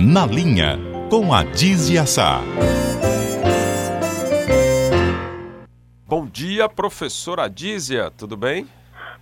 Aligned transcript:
Na 0.00 0.24
Linha, 0.24 0.78
com 1.10 1.34
a 1.34 1.42
Dizia 1.42 2.06
Sá. 2.06 2.40
Bom 6.06 6.24
dia, 6.24 6.68
professora 6.68 7.48
Dízia, 7.48 8.08
tudo 8.16 8.36
bem? 8.36 8.68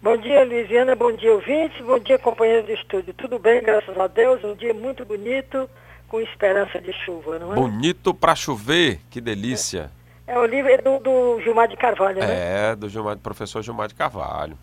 Bom 0.02 0.18
dia, 0.18 0.44
Luiziana, 0.44 0.94
bom 0.94 1.10
dia, 1.12 1.32
ouvintes, 1.32 1.82
bom 1.82 1.98
dia, 1.98 2.18
companheiro 2.18 2.66
de 2.66 2.74
estúdio. 2.74 3.14
Tudo 3.14 3.38
bem, 3.38 3.62
graças 3.62 3.98
a 3.98 4.06
Deus, 4.06 4.44
um 4.44 4.54
dia 4.54 4.74
muito 4.74 5.02
bonito, 5.06 5.66
com 6.08 6.20
esperança 6.20 6.78
de 6.78 6.92
chuva, 6.92 7.38
não 7.38 7.52
é? 7.52 7.54
Bonito 7.54 8.12
pra 8.12 8.34
chover, 8.34 9.00
que 9.10 9.18
delícia. 9.18 9.90
É, 10.26 10.34
é 10.34 10.38
o 10.38 10.44
livro 10.44 10.70
do, 10.82 10.98
do, 10.98 11.40
Gilmar 11.40 11.68
de 11.68 11.76
Carvalho, 11.78 12.18
né? 12.18 12.72
É, 12.72 12.76
do, 12.76 12.86
Gilmar, 12.86 13.14
do 13.16 13.22
professor 13.22 13.62
Gilmar 13.62 13.88
de 13.88 13.94
Carvalho. 13.94 14.58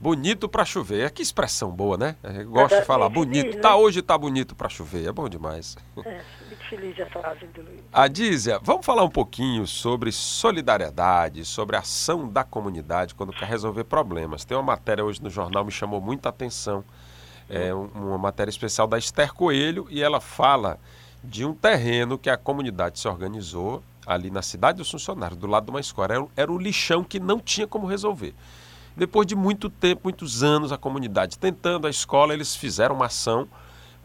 Bonito 0.00 0.48
para 0.48 0.64
chover. 0.64 1.04
É 1.04 1.10
que 1.10 1.20
expressão 1.20 1.70
boa, 1.70 1.98
né? 1.98 2.16
Eu 2.22 2.48
gosto 2.48 2.74
é, 2.74 2.80
de 2.80 2.86
falar. 2.86 3.10
Bonito. 3.10 3.48
Feliz, 3.48 3.60
tá, 3.60 3.68
né? 3.68 3.74
hoje 3.74 4.00
tá 4.00 4.16
bonito 4.16 4.54
para 4.54 4.66
chover. 4.70 5.06
É 5.06 5.12
bom 5.12 5.28
demais. 5.28 5.76
É, 6.06 6.22
muito 6.48 6.64
feliz 6.70 6.98
essa 6.98 7.20
frase 7.20 7.46
do 7.48 7.60
Luiz. 7.60 7.80
Adízia, 7.92 8.58
vamos 8.62 8.86
falar 8.86 9.04
um 9.04 9.10
pouquinho 9.10 9.66
sobre 9.66 10.10
solidariedade, 10.10 11.44
sobre 11.44 11.76
a 11.76 11.80
ação 11.80 12.26
da 12.26 12.42
comunidade 12.42 13.14
quando 13.14 13.30
quer 13.30 13.46
resolver 13.46 13.84
problemas. 13.84 14.42
Tem 14.42 14.56
uma 14.56 14.62
matéria 14.62 15.04
hoje 15.04 15.22
no 15.22 15.28
jornal 15.28 15.66
me 15.66 15.70
chamou 15.70 16.00
muita 16.00 16.30
atenção. 16.30 16.82
É 17.46 17.74
uma 17.74 18.16
matéria 18.16 18.48
especial 18.48 18.86
da 18.86 18.96
Esther 18.96 19.34
Coelho 19.34 19.86
e 19.90 20.02
ela 20.02 20.20
fala 20.20 20.78
de 21.22 21.44
um 21.44 21.52
terreno 21.52 22.16
que 22.16 22.30
a 22.30 22.38
comunidade 22.38 22.98
se 22.98 23.06
organizou 23.06 23.82
ali 24.06 24.30
na 24.30 24.40
cidade 24.40 24.78
dos 24.78 24.90
funcionários, 24.90 25.38
do 25.38 25.46
lado 25.46 25.64
de 25.64 25.70
uma 25.70 25.80
escola. 25.80 26.14
Era, 26.14 26.26
era 26.36 26.52
um 26.52 26.56
lixão 26.56 27.04
que 27.04 27.20
não 27.20 27.38
tinha 27.38 27.66
como 27.66 27.86
resolver. 27.86 28.34
Depois 28.96 29.26
de 29.26 29.34
muito 29.34 29.70
tempo, 29.70 30.02
muitos 30.04 30.42
anos, 30.42 30.72
a 30.72 30.76
comunidade 30.76 31.38
tentando, 31.38 31.86
a 31.86 31.90
escola, 31.90 32.34
eles 32.34 32.54
fizeram 32.54 32.94
uma 32.94 33.06
ação 33.06 33.48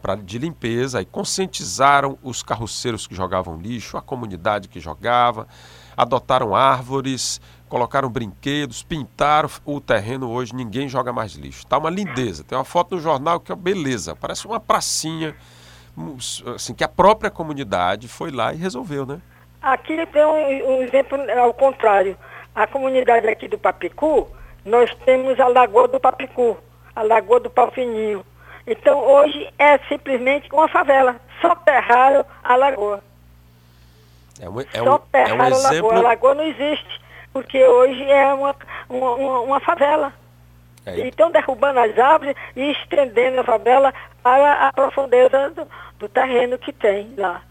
pra, 0.00 0.14
de 0.14 0.38
limpeza 0.38 1.02
e 1.02 1.04
conscientizaram 1.04 2.18
os 2.22 2.42
carroceiros 2.42 3.06
que 3.06 3.14
jogavam 3.14 3.56
lixo, 3.58 3.96
a 3.96 4.02
comunidade 4.02 4.68
que 4.68 4.80
jogava, 4.80 5.48
adotaram 5.96 6.54
árvores, 6.54 7.40
colocaram 7.68 8.08
brinquedos, 8.08 8.82
pintaram 8.82 9.50
o 9.64 9.80
terreno. 9.80 10.30
Hoje 10.30 10.54
ninguém 10.54 10.88
joga 10.88 11.12
mais 11.12 11.32
lixo. 11.32 11.60
Está 11.60 11.78
uma 11.78 11.90
lindeza. 11.90 12.44
Tem 12.44 12.56
uma 12.56 12.64
foto 12.64 12.94
no 12.94 13.00
jornal 13.00 13.40
que 13.40 13.50
é 13.52 13.56
beleza, 13.56 14.14
parece 14.14 14.46
uma 14.46 14.60
pracinha 14.60 15.34
assim, 16.54 16.74
que 16.74 16.84
a 16.84 16.88
própria 16.88 17.30
comunidade 17.30 18.06
foi 18.06 18.30
lá 18.30 18.52
e 18.52 18.56
resolveu, 18.56 19.06
né? 19.06 19.20
Aqui 19.62 20.06
tem 20.06 20.24
um, 20.24 20.76
um 20.76 20.82
exemplo 20.82 21.18
ao 21.40 21.52
contrário. 21.54 22.16
A 22.54 22.66
comunidade 22.66 23.26
aqui 23.26 23.48
do 23.48 23.58
Papicu, 23.58 24.28
nós 24.66 24.92
temos 25.04 25.38
a 25.38 25.46
Lagoa 25.46 25.86
do 25.86 26.00
Papicu, 26.00 26.58
a 26.94 27.02
Lagoa 27.02 27.38
do 27.38 27.48
Palfininho. 27.48 28.26
Então 28.66 28.98
hoje 28.98 29.48
é 29.58 29.78
simplesmente 29.88 30.48
uma 30.52 30.68
favela. 30.68 31.16
Só 31.40 31.54
terraram 31.54 32.24
a 32.42 32.56
lagoa. 32.56 33.00
É 34.40 34.48
um, 34.48 34.60
é 34.60 34.64
Só 34.74 34.98
terraram 34.98 35.44
é 35.44 35.48
um 35.48 35.52
exemplo... 35.52 35.90
a 35.90 35.94
lagoa. 35.94 35.98
A 35.98 36.02
lagoa 36.02 36.34
não 36.34 36.44
existe, 36.44 37.00
porque 37.32 37.64
hoje 37.64 38.02
é 38.10 38.34
uma, 38.34 38.56
uma, 38.88 39.10
uma, 39.12 39.40
uma 39.40 39.60
favela. 39.60 40.12
É. 40.84 41.06
Então 41.06 41.30
derrubando 41.30 41.78
as 41.78 41.96
árvores 41.96 42.34
e 42.56 42.72
estendendo 42.72 43.40
a 43.40 43.44
favela 43.44 43.94
para 44.22 44.68
a 44.68 44.72
profundeza 44.72 45.50
do, 45.50 45.68
do 45.98 46.08
terreno 46.08 46.58
que 46.58 46.72
tem 46.72 47.14
lá. 47.16 47.42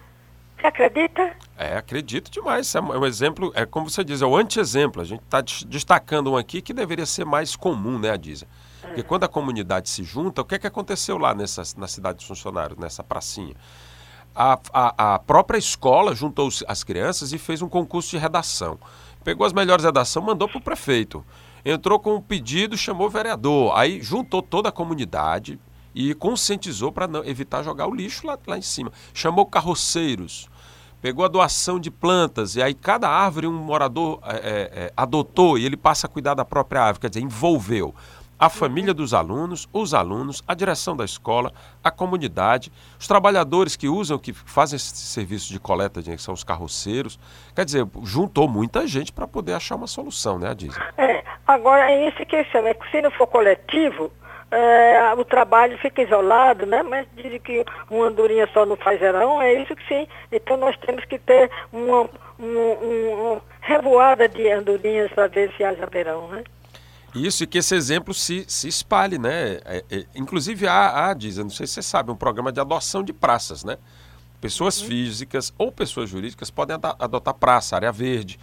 Você 0.58 0.68
acredita? 0.68 1.36
É, 1.58 1.78
acredito 1.78 2.32
demais. 2.32 2.74
É 2.74 2.82
um 2.82 3.06
exemplo, 3.06 3.52
é 3.56 3.66
como 3.66 3.90
você 3.90 4.04
diz, 4.04 4.22
é 4.22 4.26
o 4.26 4.36
anti-exemplo. 4.36 5.02
A 5.02 5.06
gente 5.06 5.22
está 5.24 5.42
destacando 5.68 6.32
um 6.32 6.38
aqui 6.38 6.62
que 6.62 6.74
deveria 6.74 7.06
ser 7.06 7.26
mais 7.26 7.56
comum, 7.56 8.00
né, 8.00 8.12
Adisa? 8.12 8.48
Porque 8.82 9.04
quando 9.04 9.24
a 9.24 9.28
comunidade 9.28 9.90
se 9.90 10.04
junta, 10.04 10.42
o 10.42 10.46
que, 10.46 10.56
é 10.56 10.60
que 10.60 10.68
aconteceu 10.68 11.18
lá 11.18 11.34
nessa, 11.34 11.64
na 11.78 11.88
cidade 11.88 12.18
dos 12.18 12.28
funcionários, 12.28 12.78
nessa 12.78 13.04
pracinha? 13.04 13.56
A, 14.34 14.60
a, 14.74 15.16
a 15.16 15.20
própria 15.20 15.58
escola 15.58 16.14
juntou 16.14 16.50
as 16.68 16.84
crianças 16.84 17.32
e 17.32 17.38
fez 17.38 17.62
um 17.62 17.70
concurso 17.70 18.12
de 18.12 18.18
redação. 18.18 18.78
Pegou 19.24 19.46
as 19.46 19.54
melhores 19.54 19.84
redações, 19.84 20.26
mandou 20.26 20.48
para 20.48 20.58
o 20.58 20.62
prefeito. 20.62 21.26
Entrou 21.64 22.00
com 22.00 22.16
um 22.16 22.22
pedido, 22.22 22.78
chamou 22.78 23.08
o 23.08 23.10
vereador. 23.10 23.76
Aí 23.76 24.02
juntou 24.02 24.42
toda 24.42 24.70
a 24.70 24.72
comunidade 24.72 25.60
e 25.96 26.14
conscientizou 26.14 26.92
para 26.92 27.10
evitar 27.26 27.64
jogar 27.64 27.88
o 27.88 27.96
lixo 27.96 28.28
lá, 28.28 28.38
lá 28.46 28.58
em 28.58 28.62
cima. 28.62 28.92
Chamou 29.14 29.46
carroceiros 29.46 30.50
pegou 31.02 31.24
a 31.24 31.28
doação 31.28 31.80
de 31.80 31.92
plantas 31.92 32.56
e 32.56 32.64
aí 32.64 32.74
cada 32.74 33.08
árvore 33.08 33.46
um 33.46 33.54
morador 33.54 34.20
é, 34.24 34.36
é, 34.36 34.86
é 34.86 34.94
adotou 34.98 35.56
e 35.56 35.64
ele 35.64 35.78
passa 35.78 36.08
a 36.08 36.10
cuidar 36.10 36.34
da 36.34 36.44
própria 36.44 36.82
árvore, 36.82 37.02
quer 37.02 37.10
dizer, 37.10 37.22
envolveu 37.22 37.94
a 38.38 38.50
família 38.50 38.94
dos 38.94 39.14
alunos, 39.14 39.68
os 39.72 39.94
alunos, 39.94 40.44
a 40.48 40.54
direção 40.54 40.96
da 40.96 41.06
escola, 41.06 41.54
a 41.84 41.90
comunidade, 41.90 42.72
os 43.00 43.08
trabalhadores 43.08 43.76
que 43.76 43.88
usam, 43.88 44.18
que 44.20 44.34
fazem 44.34 44.76
esse 44.76 44.96
serviço 44.98 45.52
de 45.52 45.60
coleta, 45.60 46.02
que 46.02 46.18
são 46.18 46.34
os 46.34 46.44
carroceiros. 46.44 47.18
Quer 47.56 47.66
dizer, 47.66 47.88
juntou 48.04 48.48
muita 48.48 48.86
gente 48.88 49.14
para 49.14 49.28
poder 49.28 49.54
achar 49.54 49.76
uma 49.76 49.88
solução, 49.88 50.38
né, 50.38 50.50
Adisa? 50.50 50.78
É, 50.98 51.24
agora, 51.48 51.90
é 51.90 52.10
esse 52.10 52.26
questão, 52.26 52.68
é 52.68 52.74
que 52.74 52.90
se 52.92 53.02
não 53.02 53.12
for 53.12 53.28
coletivo, 53.28 54.12
é, 54.52 55.14
o 55.18 55.26
trabalho 55.26 55.78
fica 55.80 56.02
isolado, 56.02 56.66
né? 56.66 56.84
Mas 56.84 57.08
dizem 57.16 57.40
que 57.40 57.66
uma 57.90 58.08
andorinha 58.08 58.48
só 58.54 58.66
não 58.66 58.76
faz 58.76 59.00
verão, 59.00 59.42
é 59.42 59.54
isso 59.62 59.76
que 59.76 59.88
sim. 59.88 60.08
Então 60.32 60.58
nós 60.58 60.78
temos 60.78 61.04
que 61.06 61.18
ter 61.20 61.50
uma, 61.74 62.10
uma, 62.38 62.74
uma 62.80 63.42
revoada 63.62 64.28
de 64.28 64.50
andorinhas 64.50 65.12
para 65.12 65.28
ver 65.28 65.52
se 65.58 65.64
haja 65.64 65.86
verão, 65.88 66.28
né? 66.30 66.44
Isso, 67.16 67.46
e 67.46 67.48
que 67.48 67.60
esse 67.60 67.74
exemplo 67.74 68.14
se, 68.14 68.46
se 68.48 68.68
espalhe, 68.68 69.18
né? 69.18 69.60
É, 69.66 69.84
é, 69.90 70.06
inclusive 70.16 70.68
há, 70.68 71.10
há, 71.10 71.14
diz, 71.14 71.38
não 71.38 71.50
sei 71.50 71.66
se 71.66 71.74
você 71.74 71.82
sabe, 71.82 72.12
um 72.12 72.16
programa 72.16 72.52
de 72.52 72.60
adoção 72.60 73.04
de 73.04 73.14
praças, 73.14 73.64
né? 73.64 73.78
Pessoas 74.42 74.82
uhum. 74.82 74.88
físicas 74.88 75.54
ou 75.58 75.72
pessoas 75.72 76.10
jurídicas 76.10 76.52
podem 76.52 76.78
adotar 77.00 77.34
praça, 77.34 77.76
área 77.76 77.92
verde. 77.92 78.38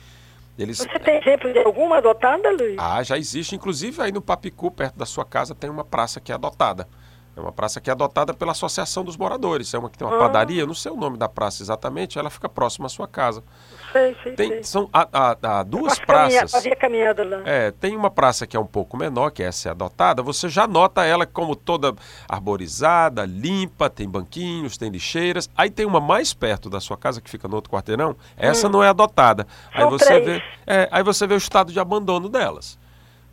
Eles... 0.59 0.79
Você 0.79 0.99
tem 0.99 1.17
exemplo 1.19 1.53
de 1.53 1.59
alguma 1.61 1.99
adotada, 1.99 2.51
Luiz? 2.51 2.77
Ah, 2.79 3.03
já 3.03 3.17
existe. 3.17 3.55
Inclusive 3.55 4.03
aí 4.03 4.13
no 4.13 4.21
Papicu, 4.21 4.71
perto 4.71 4.97
da 4.97 5.07
sua 5.07 5.25
casa, 5.25 5.55
tem 5.55 5.71
uma 5.71 5.85
praça 5.85 6.21
que 6.21 6.31
é 6.31 6.35
adotada. 6.35 6.89
É 7.35 7.41
uma 7.41 7.53
praça 7.53 7.81
que 7.81 7.89
é 7.89 7.93
adotada 7.93 8.35
pela 8.35 8.53
Associação 8.53 9.03
dos 9.03 9.17
Moradores. 9.17 9.73
É 9.73 9.79
uma 9.79 9.89
que 9.89 9.97
tem 9.97 10.07
uma 10.07 10.17
ah. 10.17 10.21
padaria, 10.21 10.67
não 10.67 10.75
sei 10.75 10.93
o 10.93 10.97
nome 10.97 11.17
da 11.17 11.29
praça 11.29 11.63
exatamente, 11.63 12.19
ela 12.19 12.29
fica 12.29 12.47
próxima 12.47 12.87
à 12.87 12.89
sua 12.91 13.09
casa. 13.09 13.43
Sei, 13.91 14.17
sei, 14.23 14.33
tem, 14.33 14.49
sei. 14.49 14.63
São 14.65 14.89
a, 14.93 15.09
a, 15.13 15.61
a 15.61 15.63
duas 15.63 15.99
praças. 15.99 16.55
Havia 16.55 16.77
caminhado 16.77 17.25
lá. 17.25 17.41
É, 17.47 17.71
tem 17.71 17.97
uma 17.97 18.11
praça 18.11 18.47
que 18.47 18.55
é 18.55 18.61
um 18.61 18.67
pouco 18.67 18.99
menor, 18.99 19.31
que 19.31 19.43
essa 19.43 19.69
é 19.69 19.71
adotada. 19.71 20.23
Você 20.23 20.49
já 20.49 20.67
nota 20.67 21.05
ela 21.05 21.25
como 21.25 21.57
toda 21.57 21.95
arborizada, 22.29 23.25
limpa, 23.25 23.89
tem 23.89 24.09
banquinhos, 24.09 24.77
tem 24.77 24.91
lixeiras. 24.91 25.49
Aí 25.57 25.71
tem 25.71 25.87
uma 25.87 26.01
mais 26.01 26.35
perto 26.35 26.69
da 26.69 26.81
sua 26.81 26.99
casa, 26.99 27.21
que 27.23 27.31
fica 27.31 27.49
no 27.49 27.55
outro 27.55 27.73
quarteirão. 27.73 28.15
Essa 28.37 28.69
hum. 28.69 28.73
não 28.73 28.85
é 28.85 28.89
adotada. 28.89 29.47
Aí 29.73 29.87
você, 29.87 30.21
três. 30.21 30.25
vê, 30.25 30.43
é, 30.67 30.89
aí 30.91 31.03
você 31.03 31.27
vê 31.27 31.35
o 31.35 31.39
estado 31.39 31.73
de 31.73 31.81
abandono 31.81 32.29
delas. 32.29 32.79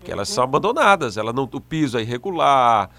Que 0.03 0.11
elas 0.11 0.29
são 0.29 0.45
abandonadas, 0.45 1.17
ela 1.17 1.33
não, 1.33 1.43
o 1.43 1.59
piso 1.59 1.97
é 1.97 2.01
irregular, 2.01 2.89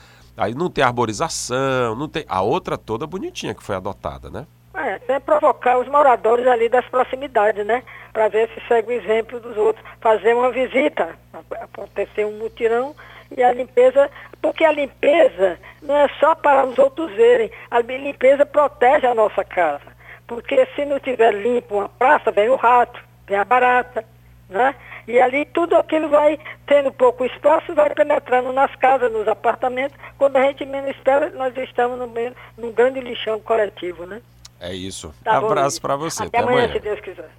Aí 0.41 0.55
não 0.55 0.71
tem 0.71 0.83
arborização, 0.83 1.95
não 1.95 2.09
tem. 2.09 2.25
A 2.27 2.41
outra 2.41 2.79
toda 2.79 3.07
bonitinha 3.07 3.55
que 3.55 3.63
foi 3.63 3.77
adotada, 3.77 4.31
né? 4.31 4.47
É, 4.73 4.99
tem 5.01 5.21
provocar 5.21 5.79
os 5.79 5.87
moradores 5.87 6.47
ali 6.47 6.67
das 6.67 6.87
proximidades, 6.87 7.67
né? 7.67 7.83
Para 8.11 8.29
ver 8.29 8.49
se 8.49 8.67
segue 8.67 8.89
o 8.89 8.93
exemplo 8.93 9.39
dos 9.39 9.55
outros. 9.59 9.85
Fazer 10.01 10.35
uma 10.35 10.51
visita, 10.51 11.15
acontecer 11.61 12.25
um 12.25 12.39
mutirão 12.39 12.97
e 13.37 13.43
a 13.43 13.53
limpeza, 13.53 14.11
porque 14.41 14.65
a 14.65 14.73
limpeza 14.73 15.59
não 15.83 15.95
é 15.95 16.09
só 16.19 16.35
para 16.35 16.65
os 16.65 16.79
outros 16.79 17.13
verem, 17.13 17.51
a 17.71 17.81
limpeza 17.81 18.47
protege 18.47 19.07
a 19.07 19.15
nossa 19.15 19.45
casa. 19.45 19.93
Porque 20.27 20.67
se 20.75 20.87
não 20.87 20.99
tiver 20.99 21.35
limpo 21.35 21.77
uma 21.77 21.89
praça, 21.91 22.31
vem 22.31 22.49
o 22.49 22.57
rato, 22.57 22.99
vem 23.27 23.37
a 23.37 23.45
barata, 23.45 24.03
né? 24.51 24.75
E 25.07 25.19
ali 25.21 25.45
tudo 25.47 25.77
aquilo 25.77 26.09
vai 26.09 26.39
tendo 26.67 26.93
pouco 26.93 27.25
espaço, 27.25 27.75
vai 27.75 27.95
penetrando 27.95 28.53
nas 28.53 28.75
casas, 28.77 29.11
nos 29.11 29.27
apartamentos. 29.27 29.97
Quando 30.19 30.37
a 30.37 30.43
gente 30.43 30.67
menos 30.67 30.91
espera, 30.91 31.31
nós 31.31 31.57
estamos 31.57 31.99
no 31.99 32.07
meio, 32.07 32.35
num 32.59 32.73
grande 32.73 33.01
lixão 33.01 33.41
coletivo, 33.41 34.05
né? 34.05 34.21
É 34.61 34.75
isso. 34.75 35.15
Tá 35.25 35.39
Abraço 35.39 35.81
para 35.81 35.97
você. 35.97 36.25
Até, 36.25 36.39
Até 36.39 36.47
amanhã, 36.47 36.65
amanhã, 36.65 36.73
se 36.75 36.81
Deus 36.81 37.01
quiser. 37.01 37.31